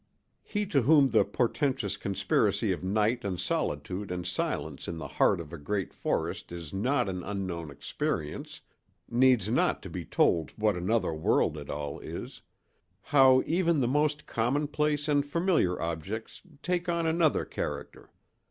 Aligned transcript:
He 0.41 0.65
to 0.65 0.81
whom 0.81 1.11
the 1.11 1.23
portentous 1.23 1.95
conspiracy 1.95 2.71
of 2.71 2.83
night 2.83 3.23
and 3.23 3.39
solitude 3.39 4.09
and 4.09 4.25
silence 4.25 4.87
in 4.87 4.97
the 4.97 5.07
heart 5.07 5.39
of 5.39 5.53
a 5.53 5.59
great 5.59 5.93
forest 5.93 6.51
is 6.51 6.73
not 6.73 7.07
an 7.07 7.21
unknown 7.21 7.69
experience 7.69 8.61
needs 9.07 9.47
not 9.51 9.83
to 9.83 9.91
be 9.91 10.03
told 10.03 10.53
what 10.57 10.75
another 10.75 11.13
world 11.13 11.55
it 11.55 11.69
all 11.69 11.99
is—how 11.99 13.43
even 13.45 13.79
the 13.79 13.87
most 13.87 14.25
commonplace 14.25 15.07
and 15.07 15.23
familiar 15.27 15.79
objects 15.79 16.41
take 16.63 16.89
on 16.89 17.05
another 17.05 17.45
character. 17.45 18.09